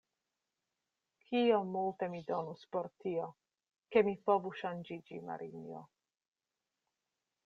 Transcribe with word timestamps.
Kiom 1.25 1.67
multe 1.75 2.07
mi 2.13 2.21
donus 2.31 2.63
por 2.77 2.89
tio, 3.03 3.27
ke 3.95 4.03
mi 4.09 4.15
povu 4.31 4.53
ŝanĝiĝi, 4.63 5.21
Marinjo! 5.29 5.83